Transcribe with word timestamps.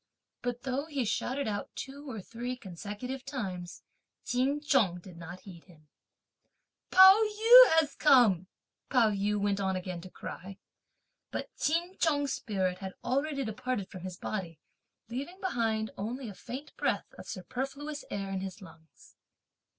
But 0.41 0.63
though 0.63 0.87
he 0.87 1.05
shouted 1.05 1.47
out 1.47 1.75
two 1.75 2.09
or 2.09 2.19
three 2.21 2.55
consecutive 2.55 3.23
times, 3.23 3.83
Ch'in 4.25 4.59
Chung 4.59 4.97
did 4.99 5.15
not 5.15 5.41
heed 5.41 5.65
him. 5.65 5.89
"Pao 6.89 7.21
yü 7.21 7.69
has 7.79 7.93
come!" 7.93 8.47
Pao 8.89 9.11
yü 9.11 9.39
went 9.39 9.59
on 9.59 9.75
again 9.75 10.01
to 10.01 10.09
cry. 10.09 10.57
But 11.29 11.55
Ch'in 11.55 11.97
Chung's 11.99 12.33
spirit 12.33 12.79
had 12.79 12.95
already 13.03 13.45
departed 13.45 13.91
from 13.91 14.01
his 14.01 14.17
body, 14.17 14.59
leaving 15.07 15.39
behind 15.39 15.91
only 15.99 16.27
a 16.29 16.33
faint 16.33 16.75
breath 16.77 17.13
of 17.19 17.27
superfluous 17.29 18.03
air 18.09 18.31
in 18.31 18.41
his 18.41 18.59
lungs. 18.59 19.17